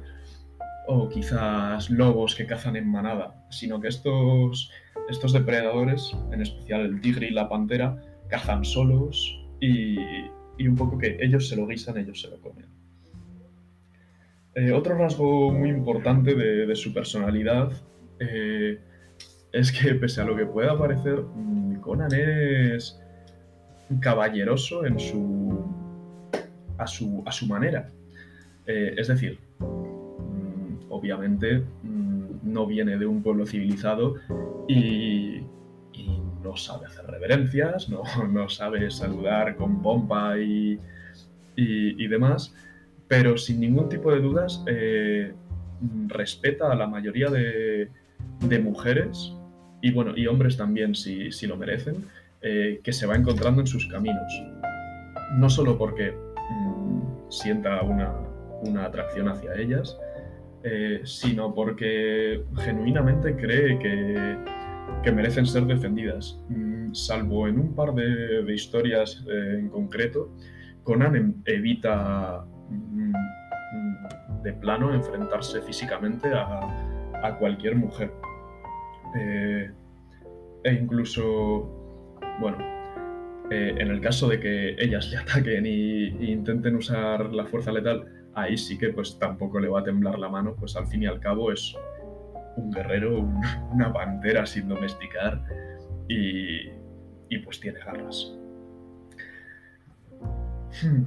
o 0.92 1.08
quizás 1.08 1.92
lobos 1.92 2.34
que 2.34 2.48
cazan 2.48 2.76
en 2.76 2.90
manada, 2.90 3.46
sino 3.52 3.80
que 3.80 3.90
estos, 3.90 4.72
estos 5.08 5.34
depredadores, 5.34 6.18
en 6.32 6.42
especial 6.42 6.82
el 6.82 7.00
tigre 7.00 7.28
y 7.28 7.32
la 7.32 7.48
pantera, 7.48 7.96
cazan 8.28 8.66
solos 8.66 9.40
y, 9.60 10.00
y 10.58 10.68
un 10.68 10.76
poco 10.76 10.98
que 10.98 11.18
ellos 11.22 11.48
se 11.48 11.56
lo 11.56 11.68
guisan, 11.68 11.98
ellos 12.00 12.20
se 12.20 12.30
lo 12.30 12.42
comen. 12.42 12.66
Eh, 14.56 14.72
otro 14.72 14.98
rasgo 14.98 15.52
muy 15.52 15.70
importante 15.70 16.34
de, 16.34 16.76
su 16.76 16.92
personalidad 16.92 17.72
eh, 18.20 18.80
es 19.52 19.72
que, 19.72 19.94
pese 19.94 20.22
a 20.22 20.26
lo 20.26 20.36
que 20.36 20.48
pueda 20.48 20.76
parecer, 20.76 21.22
mm, 21.22 21.82
Conan 21.82 22.14
es 22.14 23.00
caballeroso 24.02 24.88
en 24.88 25.00
su, 25.00 25.72
a, 26.80 26.88
su, 26.88 27.22
a 27.28 27.32
su 27.32 27.46
manera. 27.46 27.90
Eh, 28.66 28.96
es 28.98 29.08
decir, 29.08 29.38
obviamente 30.90 31.64
mm, 31.84 32.40
no 32.44 32.66
viene 32.66 32.98
de 32.98 33.06
un 33.06 33.22
pueblo 33.22 33.46
civilizado 33.46 34.16
y, 34.68 35.44
no 36.42 36.56
sabe 36.56 36.86
hacer 36.86 37.06
reverencias, 37.06 37.90
no, 37.90 38.02
no, 38.30 38.48
sabe 38.48 38.90
saludar 38.90 39.58
con 39.58 39.82
pompa 39.82 40.40
y, 40.40 40.80
y 41.58 42.08
demás 42.08 42.54
pero 43.10 43.38
sin 43.38 43.60
ningún 43.60 43.90
tipo 43.90 44.12
de 44.14 44.22
dudas 44.22 44.64
eh, 44.68 45.34
respeta 46.08 46.72
a 46.72 46.76
la 46.76 46.88
mayoría 46.88 47.30
de, 47.30 47.90
mujeres 48.64 49.34
y 49.82 49.92
bueno 49.92 50.14
y 50.16 50.28
hombres 50.28 50.56
también 50.56 50.96
si, 50.96 51.30
lo 51.48 51.58
merecen 51.58 52.06
eh, 52.42 52.80
que 52.84 52.94
se 52.94 53.06
va 53.06 53.16
encontrando 53.16 53.62
en 53.62 53.68
sus 53.68 53.88
caminos. 53.88 54.32
No 55.34 55.50
solo 55.50 55.78
porque 55.78 56.12
mm, 56.12 57.02
sienta 57.30 57.82
una, 57.82 58.86
atracción 58.86 59.28
hacia 59.28 59.56
ellas 59.56 59.98
eh, 60.64 61.02
sino 61.06 61.54
porque 61.54 62.44
genuinamente 62.58 63.36
cree 63.36 63.80
que, 63.80 64.38
que 65.04 65.12
merecen 65.12 65.46
ser 65.46 65.66
defendidas. 65.66 66.40
Mm, 66.50 66.94
salvo 66.94 67.48
en 67.48 67.60
un 67.60 67.76
par 67.76 67.94
de, 67.94 68.54
historias 68.54 69.24
eh, 69.30 69.58
en 69.60 69.70
concreto, 69.70 70.32
Conan 70.84 71.16
em, 71.16 71.34
evita 71.46 72.46
mm, 72.70 73.12
mm, 73.12 74.44
de 74.44 74.54
plano 74.54 74.94
enfrentarse 74.94 75.62
físicamente 75.62 76.30
a, 76.34 76.60
a 77.24 77.38
cualquier 77.38 77.76
mujer. 77.76 78.12
Eh, 79.16 79.72
e 80.64 80.74
incluso, 80.74 82.18
bueno, 82.42 82.58
en 83.50 83.88
el 83.88 84.00
caso 84.02 84.28
de 84.28 84.40
que 84.40 84.76
ellas 84.78 85.10
le 85.10 85.18
ataquen 85.18 85.66
y, 85.66 86.32
intenten 86.32 86.76
usar 86.76 87.34
la 87.34 87.46
fuerza 87.46 87.72
letal, 87.72 88.19
ahí 88.42 88.58
sí 88.58 88.78
que 88.78 88.90
pues 88.90 89.18
tampoco 89.20 89.60
le 89.60 89.68
va 89.68 89.82
a 89.82 89.84
temblar 89.84 90.20
la 90.20 90.30
mano, 90.30 90.56
pues 90.56 90.76
al 90.76 90.88
fin 90.88 91.04
y 91.04 91.06
al 91.06 91.20
cabo 91.20 91.52
es 91.52 91.76
un 92.58 92.72
guerrero, 92.72 93.20
un, 93.20 93.42
una 93.72 93.92
pantera 93.92 94.46
sin 94.46 94.68
domesticar 94.68 95.44
y, 96.08 96.70
pues 97.44 97.60
tiene 97.60 97.80
garras. 97.80 98.34
Hmm, 100.84 101.04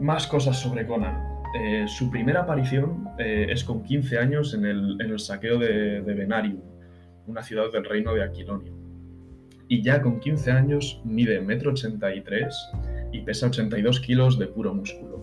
más 0.00 0.26
cosas 0.26 0.58
sobre 0.58 0.86
Conan. 0.86 1.34
Eh, 1.56 1.84
su 1.86 2.10
primera 2.10 2.42
aparición 2.42 3.08
eh, 3.18 3.46
es 3.48 3.62
con 3.62 3.82
15 3.82 4.18
años 4.18 4.54
en 4.54 4.64
el, 4.64 5.00
en 5.00 5.10
el 5.10 5.18
saqueo 5.20 5.58
de, 5.58 6.02
de, 6.02 6.14
Venarium, 6.14 6.60
una 7.26 7.42
ciudad 7.42 7.70
del 7.72 7.84
reino 7.84 8.12
de 8.12 8.24
Aquilonio. 8.24 8.72
Y 9.68 9.82
ya 9.82 10.02
con 10.02 10.20
15 10.20 10.50
años 10.50 11.00
mide 11.04 11.40
1,83 11.40 12.52
m 12.72 13.08
y 13.12 13.20
pesa 13.20 13.46
82 13.46 14.00
kilos 14.00 14.38
de 14.38 14.46
puro 14.46 14.74
músculo. 14.74 15.13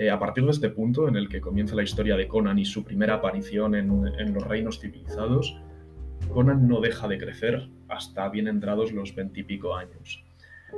Eh, 0.00 0.08
a 0.08 0.18
partir 0.18 0.46
de 0.46 0.50
este 0.50 0.70
punto, 0.70 1.08
en 1.08 1.16
el 1.16 1.28
que 1.28 1.42
comienza 1.42 1.76
la 1.76 1.82
historia 1.82 2.16
de 2.16 2.26
Conan 2.26 2.58
y 2.58 2.64
su 2.64 2.82
primera 2.84 3.16
aparición 3.16 3.74
en, 3.74 4.32
los 4.32 4.48
reinos 4.48 4.80
civilizados, 4.80 5.60
Conan 6.32 6.66
no 6.66 6.80
deja 6.80 7.06
de 7.06 7.18
crecer 7.18 7.68
hasta 7.86 8.26
bien 8.30 8.48
entrados 8.48 8.92
los 8.92 9.14
veintipico 9.14 9.76
años. 9.76 10.24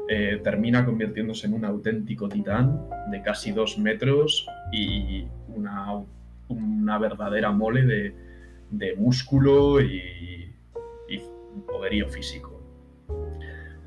Eh, 0.08 0.40
termina 0.42 0.84
convirtiéndose 0.84 1.46
en 1.46 1.54
un 1.54 1.64
auténtico 1.64 2.28
titán 2.28 2.80
de 3.12 3.22
casi 3.22 3.52
dos 3.52 3.78
metros 3.78 4.44
y 4.72 5.24
una, 5.54 6.98
verdadera 6.98 7.52
mole 7.52 7.84
de, 8.72 8.96
músculo 8.96 9.80
y, 9.80 10.52
poderío 11.68 12.08
físico. 12.08 12.51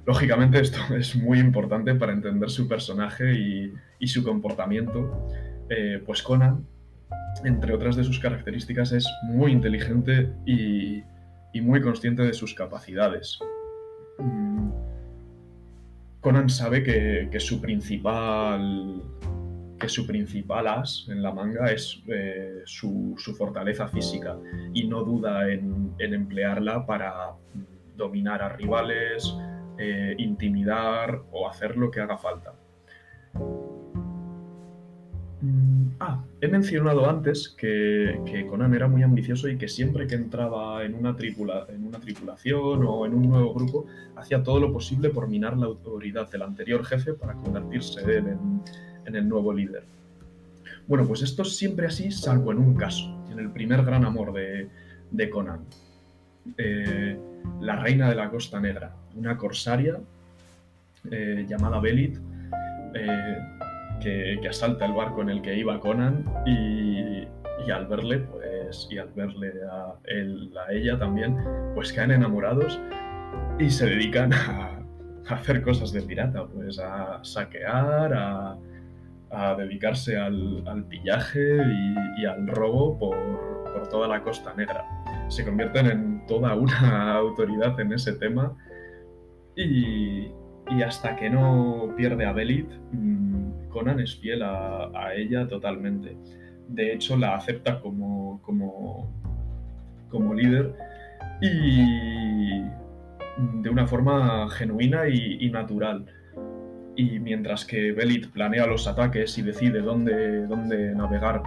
Lógicamente 0.06 0.60
esto 0.60 0.78
es 0.96 1.16
muy 1.16 1.40
importante 1.40 1.96
para 1.96 2.14
entender 2.14 2.50
su 2.50 2.68
personaje 2.68 3.34
y, 3.34 4.08
su 4.08 4.24
comportamiento, 4.24 5.28
eh, 5.70 6.02
pues 6.06 6.22
Conan, 6.22 6.66
entre 7.44 7.74
otras 7.74 7.96
de 7.96 8.04
sus 8.04 8.20
características, 8.20 8.92
es 8.92 9.08
muy 9.24 9.52
inteligente 9.52 10.32
y, 10.46 11.04
muy 11.62 11.82
consciente 11.82 12.22
de 12.22 12.34
sus 12.34 12.54
capacidades. 12.54 13.40
Mm. 14.20 14.70
Conan 16.20 16.50
sabe 16.50 16.84
que, 16.84 17.40
su 17.40 17.62
principal 17.62 19.02
que 19.80 19.90
su 19.90 20.08
principal 20.08 20.68
as 20.68 21.06
en 21.10 21.22
la 21.22 21.34
manga 21.34 21.66
es 21.72 22.02
eh, 22.08 22.62
su, 22.66 23.16
su, 23.18 23.36
fortaleza 23.36 23.88
física 23.88 24.38
y 24.74 24.88
no 24.88 25.04
duda 25.04 25.50
en, 25.50 25.94
emplearla 26.00 26.86
para 26.86 27.34
dominar 27.96 28.42
a 28.42 28.50
rivales, 28.50 29.36
eh, 29.78 30.16
intimidar 30.18 31.22
o 31.32 31.50
hacer 31.50 31.76
lo 31.78 31.92
que 31.92 32.00
haga 32.02 32.18
falta. 32.18 32.54
Ah, 36.00 36.24
he 36.42 36.48
mencionado 36.48 37.10
antes 37.10 37.50
que, 37.50 38.46
Conan 38.50 38.74
era 38.74 38.88
muy 38.88 39.04
ambicioso 39.04 39.48
y 39.48 39.58
que 39.58 39.68
siempre 39.68 40.08
que 40.08 40.16
entraba 40.16 40.84
en 40.84 40.96
una, 40.96 41.16
tripula, 41.16 41.68
en 41.70 41.86
una 41.86 42.00
tripulación 42.00 42.84
o 42.86 43.06
en 43.06 43.14
un 43.14 43.30
nuevo 43.30 43.54
grupo, 43.54 43.86
hacía 44.16 44.44
todo 44.44 44.60
lo 44.60 44.74
posible 44.74 45.10
por 45.10 45.28
minar 45.28 45.58
la 45.58 45.68
autoridad 45.68 46.30
del 46.30 46.42
anterior 46.42 46.84
jefe 46.86 47.14
para 47.14 47.34
convertirse 47.34 48.02
él 48.02 48.38
en, 49.06 49.16
el 49.16 49.30
nuevo 49.30 49.54
líder. 49.54 49.84
Bueno, 50.88 51.06
pues 51.06 51.22
esto 51.22 51.44
es 51.44 51.56
siempre 51.56 51.88
así, 51.88 52.12
salvo 52.12 52.52
en 52.52 52.58
un 52.58 52.76
caso, 52.76 53.06
en 53.32 53.40
el 53.40 53.52
primer 53.52 53.84
gran 53.84 54.04
amor 54.04 54.34
de 54.34 55.30
Conan. 55.30 55.62
Eh, 56.58 57.18
la 57.62 57.76
reina 57.78 58.10
de 58.10 58.16
la 58.16 58.30
Costa 58.30 58.60
Negra, 58.60 58.92
una 59.16 59.38
corsaria 59.38 59.98
eh, 61.10 61.46
llamada 61.48 61.80
Belit, 61.80 62.18
eh, 62.94 63.38
que, 64.02 64.48
asalta 64.48 64.86
el 64.86 64.94
barco 64.94 65.22
en 65.22 65.30
el 65.30 65.42
que 65.42 65.56
iba 65.56 65.80
Conan 65.80 66.26
y, 66.46 67.28
al 67.72 67.88
verle, 67.88 68.20
pues, 68.20 68.88
y 68.92 68.98
al 68.98 69.10
verle 69.16 69.54
a, 69.70 69.96
ella 70.70 71.00
también, 71.00 71.38
pues 71.74 71.92
caen 71.92 72.12
enamorados 72.12 72.80
y 73.58 73.70
se 73.70 73.88
dedican 73.88 74.32
a, 74.34 74.80
hacer 75.28 75.64
cosas 75.64 75.92
de 75.92 76.04
pirata, 76.04 76.46
pues 76.46 76.78
a 76.80 77.24
saquear, 77.24 78.14
a, 78.14 78.58
dedicarse 79.58 80.16
al, 80.18 80.66
al 80.66 80.86
pillaje 80.86 81.58
y, 81.58 82.22
y, 82.22 82.26
al 82.26 82.48
robo 82.48 82.98
por, 82.98 83.18
por 83.74 83.90
toda 83.90 84.08
la 84.08 84.22
Costa 84.22 84.54
Negra. 84.54 84.86
Se 85.28 85.44
convierten 85.44 85.88
en 85.88 86.26
toda 86.28 86.56
una 86.56 87.14
autoridad 87.18 87.80
en 87.80 87.94
ese 87.94 88.14
tema 88.14 88.56
y, 89.56 90.32
hasta 90.84 91.16
que 91.16 91.30
no 91.30 91.94
pierde 91.96 92.26
a 92.26 92.34
Belit, 92.34 92.68
mm, 92.92 93.70
Conan 93.70 94.00
es 94.00 94.16
fiel 94.16 94.42
a, 94.44 95.14
ella 95.16 95.48
totalmente. 95.48 96.18
De 96.68 96.94
hecho, 96.94 97.16
la 97.18 97.36
acepta 97.36 97.80
como, 97.82 98.42
como, 98.42 99.10
como 100.10 100.34
líder 100.34 100.76
y 101.42 102.62
de 103.62 103.70
una 103.70 103.86
forma 103.86 104.50
genuina 104.50 105.08
y, 105.08 105.38
y, 105.40 105.50
natural. 105.50 106.06
Y 106.96 107.20
mientras 107.20 107.66
que 107.66 107.92
Belit 107.92 108.32
planea 108.32 108.66
los 108.66 108.88
ataques 108.88 109.38
y 109.38 109.42
decide 109.42 109.82
dónde, 109.82 110.48
dónde 110.48 110.96
navegar 110.96 111.44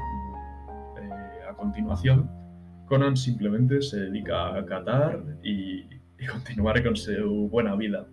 eh, 1.00 1.50
a 1.50 1.54
continuación, 1.54 2.30
Conan 2.88 3.16
simplemente 3.16 3.82
se 3.82 4.00
dedica 4.00 4.56
a 4.56 4.64
catar 4.64 5.22
y, 5.42 5.84
continuar 6.30 6.82
con 6.82 6.96
su 6.96 7.48
buena 7.48 7.76
vida. 7.76 8.06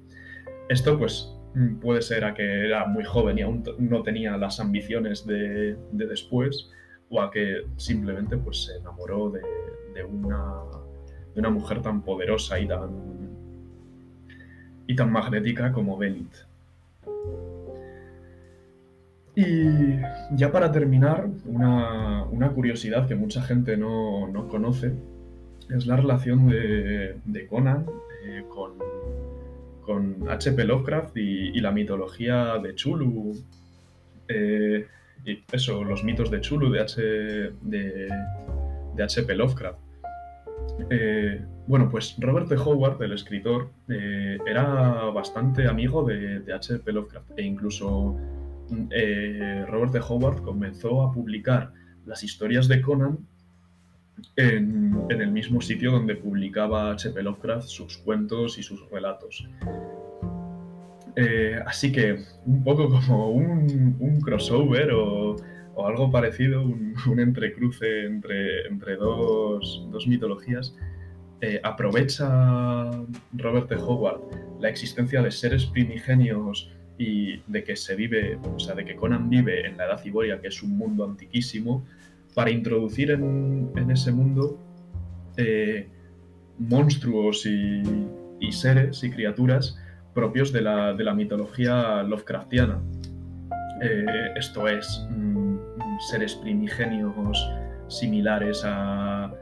Esto 0.69 0.97
pues 0.99 1.31
puede 1.81 2.01
ser 2.01 2.25
a 2.25 2.33
que 2.33 2.65
era 2.65 2.85
muy 2.85 3.03
joven 3.03 3.39
y 3.39 3.41
aún 3.41 3.63
no 3.79 4.03
tenía 4.03 4.37
las 4.37 4.59
ambiciones 4.59 5.25
de, 5.25 5.75
de 5.91 6.05
después 6.05 6.69
o 7.09 7.21
a 7.21 7.31
que 7.31 7.65
simplemente 7.77 8.37
pues 8.37 8.65
se 8.65 8.77
enamoró 8.77 9.31
de, 9.31 9.41
de, 9.95 10.03
una, 10.03 10.61
de 11.33 11.39
una 11.39 11.49
mujer 11.49 11.81
tan 11.81 12.03
poderosa 12.03 12.59
y 12.59 12.67
tan, 12.67 12.89
y 14.87 14.95
tan 14.95 15.11
magnética 15.11 15.71
como 15.71 15.97
Belit. 15.97 16.33
Y 19.35 19.99
ya 20.31 20.51
para 20.51 20.71
terminar, 20.71 21.27
una, 21.45 22.23
una 22.25 22.49
curiosidad 22.51 23.07
que 23.07 23.15
mucha 23.15 23.41
gente 23.41 23.75
no, 23.75 24.27
no, 24.27 24.47
conoce 24.47 24.93
es 25.75 25.87
la 25.87 25.97
relación 25.97 26.47
de, 26.47 27.17
de 27.25 27.47
Conan 27.47 27.85
eh, 28.25 28.43
con 28.47 28.73
con 29.85 30.27
H.P. 30.27 30.65
Lovecraft 30.65 31.15
y, 31.17 31.59
la 31.61 31.71
mitología 31.71 32.57
de 32.57 32.75
Chulu. 32.75 33.33
Eh, 34.27 34.87
y 35.23 35.43
eso, 35.51 35.83
los 35.83 36.03
mitos 36.03 36.31
de 36.31 36.41
Chulu 36.41 36.71
de 36.71 36.81
H.P. 36.81 37.53
De, 37.61 38.09
de 38.95 39.35
Lovecraft. 39.35 39.79
Eh, 40.89 41.41
bueno, 41.67 41.89
pues 41.89 42.15
Robert 42.19 42.47
de 42.47 42.57
Howard, 42.57 43.01
el 43.03 43.13
escritor, 43.13 43.69
era 43.87 45.05
bastante 45.13 45.67
amigo 45.67 46.03
de, 46.03 46.39
de 46.39 46.53
H.P. 46.53 46.91
Lovecraft 46.91 47.37
e 47.37 47.43
incluso 47.43 48.17
eh, 48.91 49.65
Robert 49.67 49.93
de 49.93 49.99
Howard 49.99 50.41
comenzó 50.41 51.03
a 51.03 51.11
publicar 51.11 51.71
las 52.05 52.23
historias 52.23 52.67
de 52.67 52.81
Conan 52.81 53.19
en, 54.35 55.05
el 55.09 55.31
mismo 55.31 55.61
sitio 55.61 55.91
donde 55.91 56.15
publicaba 56.15 56.91
H.P. 56.91 57.21
Lovecraft 57.21 57.67
sus 57.67 57.97
cuentos 57.97 58.57
y 58.57 58.63
sus 58.63 58.89
relatos. 58.89 59.47
Eh, 61.15 61.59
así 61.65 61.91
que 61.91 62.23
un 62.45 62.63
poco 62.63 62.89
como 62.89 63.29
un, 63.29 64.19
crossover 64.21 64.91
o, 64.91 65.35
algo 65.85 66.11
parecido, 66.11 66.61
un, 66.61 66.95
un 67.07 67.19
entrecruce 67.19 68.05
entre, 68.05 68.95
dos, 68.97 69.87
mitologías, 70.07 70.75
eh, 71.41 71.59
aprovecha 71.63 72.91
Robert 73.33 73.69
de 73.69 73.75
Howard 73.75 74.21
la 74.59 74.69
existencia 74.69 75.21
de 75.21 75.31
seres 75.31 75.65
primigenios 75.65 76.71
y 76.97 77.41
de 77.47 77.63
que 77.63 77.75
se 77.75 77.95
vive, 77.95 78.37
o 78.55 78.59
sea, 78.59 78.75
de 78.75 78.85
que 78.85 78.95
Conan 78.95 79.29
vive 79.29 79.67
en 79.67 79.77
la 79.77 79.85
Edad 79.85 80.03
Iboria, 80.05 80.39
que 80.39 80.47
es 80.47 80.63
un 80.63 80.77
mundo 80.77 81.03
antiquísimo, 81.03 81.85
para 82.33 82.51
introducir 82.51 83.11
en, 83.11 83.71
ese 83.89 84.11
mundo 84.11 84.59
eh, 85.37 85.87
monstruos 86.59 87.45
y, 87.45 87.83
seres 88.51 89.03
y 89.03 89.09
criaturas 89.09 89.75
propios 90.13 90.53
de 90.53 90.61
la, 90.61 90.93
de 90.93 91.03
la 91.03 91.15
mitología 91.15 92.03
Lovecraftiana. 92.03 92.79
Eh, 93.81 94.33
esto 94.35 94.67
es, 94.67 95.05
mm, 95.09 95.57
seres 96.11 96.35
primigenios 96.35 97.49
similares 97.87 98.61
a, 98.65 99.33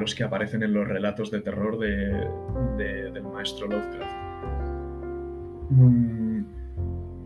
los 0.00 0.14
que 0.14 0.24
aparecen 0.24 0.64
en 0.64 0.72
los 0.72 0.88
relatos 0.88 1.30
de 1.30 1.40
terror 1.40 1.78
del 1.78 3.22
maestro 3.22 3.68
Lovecraft. 3.68 4.16
Mm, 5.70 6.15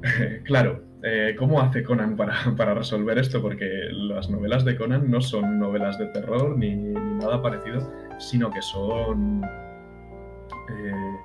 claro, 0.45 0.83
eh, 1.03 1.35
¿cómo 1.39 1.61
hace 1.61 1.83
Conan 1.83 2.17
para, 2.57 2.75
resolver 2.75 3.19
esto? 3.19 3.41
Porque 3.41 3.67
las 3.93 4.29
novelas 4.31 4.65
de 4.65 4.77
Conan 4.77 5.11
no 5.11 5.21
son 5.21 5.59
novelas 5.59 5.99
de 5.99 6.07
terror 6.07 6.57
ni, 6.57 6.75
nada 6.75 7.43
parecido, 7.43 7.81
sino 8.19 8.51
que 8.51 8.63
son 8.63 9.43
eh, 10.71 11.17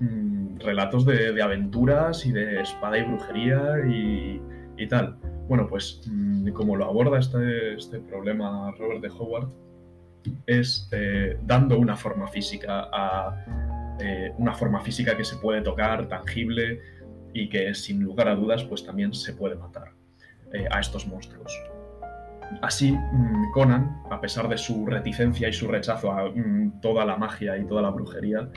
mm, 0.00 0.58
relatos 0.58 1.04
de, 1.06 1.40
aventuras 1.42 2.24
y 2.26 2.32
de 2.32 2.60
espada 2.60 2.98
y 2.98 3.02
brujería 3.02 3.60
y, 3.88 4.86
tal. 4.88 5.16
Bueno, 5.48 5.66
pues 5.68 6.00
mm, 6.10 6.50
como 6.50 6.76
lo 6.76 6.84
aborda 6.86 7.18
este, 7.18 7.74
este, 7.74 8.00
problema 8.00 8.72
Robert 8.78 9.00
de 9.00 9.08
Howard, 9.08 9.48
es 10.46 10.88
eh, 10.92 11.38
dando 11.44 11.78
una 11.78 11.96
forma 11.96 12.26
física 12.26 12.88
a 12.92 13.44
una 14.36 14.52
forma 14.52 14.82
física 14.82 15.16
que 15.16 15.24
se 15.24 15.36
puede 15.36 15.62
tocar, 15.62 16.06
tangible, 16.06 16.82
y 17.36 17.48
que 17.50 17.74
sin 17.74 18.02
lugar 18.02 18.28
a 18.28 18.34
dudas 18.34 18.64
pues 18.64 18.82
también 18.84 19.12
se 19.12 19.34
puede 19.34 19.56
matar 19.56 19.92
eh, 20.54 20.66
a 20.70 20.80
estos 20.80 21.06
monstruos. 21.06 21.52
Así, 22.62 22.92
mm, 22.92 23.50
Conan, 23.52 24.02
a 24.10 24.20
pesar 24.20 24.48
de 24.48 24.56
su 24.56 24.86
reticencia 24.86 25.48
y 25.48 25.52
su 25.52 25.68
rechazo 25.68 26.10
a 26.12 26.30
mm, 26.30 26.80
toda 26.80 27.04
la 27.04 27.16
magia 27.16 27.58
y 27.58 27.66
toda 27.66 27.82
la 27.82 27.90
brujería, 27.90 28.48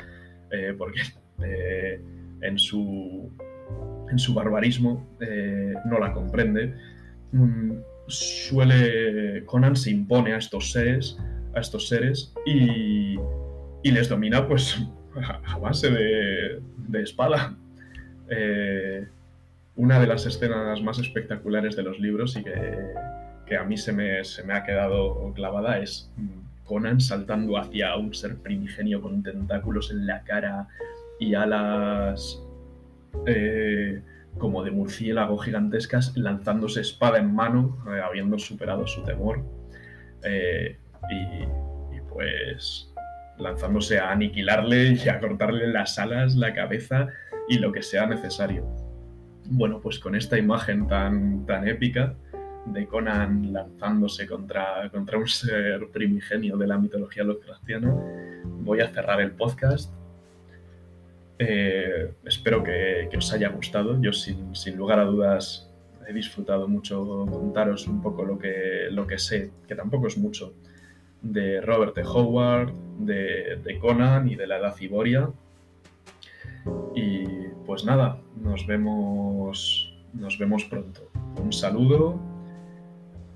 eh, 0.51 0.73
porque 0.77 1.01
eh, 1.43 2.01
en, 2.41 2.57
su, 2.57 3.29
en 4.09 4.17
su 4.17 4.33
barbarismo 4.33 5.05
no 5.85 5.99
la 5.99 6.13
comprende, 6.13 6.73
mm, 7.33 7.71
suele. 8.07 9.43
Conan 9.45 9.75
se 9.75 9.91
impone 9.91 10.33
a 10.33 10.37
estos 10.37 10.71
seres, 10.71 11.17
a 11.53 11.59
estos 11.59 11.89
seres 11.89 12.33
y, 12.45 13.17
les 13.83 14.07
domina 14.07 14.47
pues 14.47 14.77
a 15.45 15.57
base 15.57 15.89
de, 15.89 16.61
de 16.87 17.01
espada. 17.03 17.57
Eh, 18.29 19.07
una 19.75 19.99
de 19.99 20.07
las 20.07 20.25
escenas 20.25 20.81
más 20.81 20.99
espectaculares 20.99 21.75
de 21.75 21.83
los 21.83 21.99
libros 21.99 22.35
y 22.35 22.43
que, 22.43 23.57
a 23.57 23.63
mí 23.63 23.77
se 23.77 23.93
me, 23.93 24.21
ha 24.53 24.63
quedado 24.63 25.33
clavada 25.33 25.79
es 25.79 26.11
Conan 26.65 26.99
saltando 26.99 27.57
hacia 27.57 27.95
un 27.95 28.13
ser 28.13 28.37
primigenio 28.37 29.01
con 29.01 29.23
tentáculos 29.23 29.89
en 29.89 30.05
la 30.05 30.23
cara 30.23 30.67
y 31.19 31.33
alas 31.33 32.43
eh, 33.25 34.01
como 34.37 34.63
de 34.63 34.69
murciélago 34.69 35.37
gigantescas, 35.39 36.15
lanzándose 36.15 36.81
espada 36.81 37.17
en 37.17 37.33
mano, 37.33 37.83
eh, 37.87 38.01
habiendo 38.01 38.37
superado 38.37 38.85
su 38.85 39.03
temor. 39.03 39.41
y 41.09 41.99
pues 42.09 42.89
lanzándose 43.39 43.99
a 43.99 44.11
aniquilarle 44.11 44.97
y 45.03 45.09
a 45.09 45.19
cortarle 45.19 45.67
las 45.67 45.97
alas, 45.97 46.35
la 46.35 46.53
cabeza 46.53 47.07
y 47.49 47.57
lo 47.57 47.71
que 47.71 47.81
sea 47.81 48.05
necesario. 48.05 48.63
Bueno, 49.49 49.81
pues 49.81 49.99
con 49.99 50.15
esta 50.15 50.37
imagen 50.37 50.87
tan, 50.87 51.45
tan 51.45 51.67
épica 51.67 52.15
de 52.65 52.85
Conan 52.85 53.51
lanzándose 53.51 54.27
contra, 54.27 54.89
contra 54.91 55.17
un 55.17 55.27
ser 55.27 55.89
primigenio 55.91 56.55
de 56.55 56.67
la 56.67 56.77
mitología 56.77 57.23
Lovecraftiana, 57.23 57.93
voy 58.45 58.81
a 58.81 58.89
cerrar 58.89 59.19
el 59.21 59.31
podcast. 59.31 59.91
Eh, 61.39 62.13
espero 62.25 62.63
que, 62.63 63.09
os 63.17 63.33
haya 63.33 63.49
gustado. 63.49 63.99
Yo 63.99 64.13
sin, 64.13 64.77
lugar 64.77 64.99
a 64.99 65.05
dudas 65.05 65.71
he 66.07 66.13
disfrutado 66.13 66.67
mucho 66.67 67.25
contaros 67.25 67.87
un 67.87 68.01
poco 68.01 68.23
lo 68.25 68.37
que, 68.37 68.87
lo 68.91 69.07
que 69.07 69.17
sé, 69.17 69.51
que 69.67 69.75
tampoco 69.75 70.07
es 70.07 70.17
mucho, 70.17 70.53
de 71.21 71.61
Robert 71.61 71.97
E. 71.97 72.03
Howard, 72.03 72.73
de, 72.99 73.59
de 73.63 73.79
Conan 73.79 74.29
y 74.29 74.35
de 74.35 74.45
la 74.45 74.57
Edad 74.57 74.75
Iboria 74.79 75.29
y 76.95 77.18
pues 77.69 77.85
nada, 77.85 78.17
nos 78.41 78.65
vemos, 78.65 79.93
nos 80.13 80.39
vemos 80.39 80.63
pronto. 80.63 81.01
Un 81.39 81.53
saludo 81.53 82.19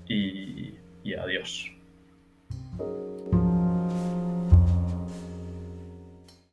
y, 0.08 0.74
y 1.04 1.14
adiós. 1.14 1.72